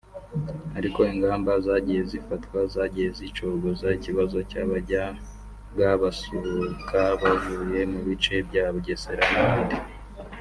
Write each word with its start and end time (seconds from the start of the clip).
ariko 0.77 0.99
ingamba 1.13 1.51
zagiye 1.65 2.01
zifatwa 2.11 2.59
zagiye 2.73 3.09
zicogoza 3.19 3.87
ikibazo 3.97 4.37
cy’abajyaga 4.49 5.87
basuhuka 6.01 7.01
bavuye 7.21 7.79
mu 7.91 7.99
bice 8.07 8.35
bya 8.47 8.65
Bugesera 8.73 9.23
n’ahandi 9.33 9.75